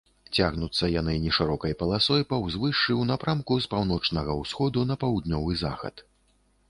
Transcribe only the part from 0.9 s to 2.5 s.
яны нешырокай паласой па